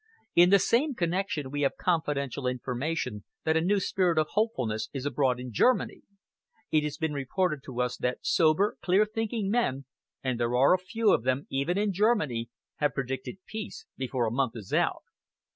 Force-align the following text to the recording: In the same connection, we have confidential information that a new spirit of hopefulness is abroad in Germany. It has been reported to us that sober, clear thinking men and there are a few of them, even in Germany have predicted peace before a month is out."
In 0.33 0.49
the 0.49 0.57
same 0.57 0.95
connection, 0.95 1.51
we 1.51 1.61
have 1.61 1.77
confidential 1.79 2.47
information 2.47 3.23
that 3.43 3.55
a 3.55 3.61
new 3.61 3.79
spirit 3.79 4.17
of 4.17 4.29
hopefulness 4.29 4.89
is 4.93 5.05
abroad 5.05 5.39
in 5.39 5.53
Germany. 5.53 6.01
It 6.71 6.83
has 6.83 6.97
been 6.97 7.13
reported 7.13 7.61
to 7.65 7.81
us 7.81 7.97
that 7.97 8.25
sober, 8.25 8.77
clear 8.81 9.05
thinking 9.05 9.51
men 9.51 9.85
and 10.23 10.39
there 10.39 10.55
are 10.55 10.73
a 10.73 10.79
few 10.79 11.11
of 11.13 11.21
them, 11.21 11.45
even 11.51 11.77
in 11.77 11.93
Germany 11.93 12.49
have 12.77 12.95
predicted 12.95 13.45
peace 13.45 13.85
before 13.95 14.25
a 14.25 14.31
month 14.31 14.53
is 14.55 14.73
out." 14.73 15.03